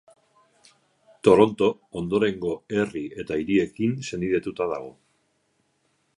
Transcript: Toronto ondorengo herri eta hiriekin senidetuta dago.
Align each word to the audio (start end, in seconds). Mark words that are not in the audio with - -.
Toronto 1.27 1.67
ondorengo 2.01 2.55
herri 2.79 3.05
eta 3.25 3.39
hiriekin 3.43 3.95
senidetuta 4.09 4.71
dago. 4.75 4.93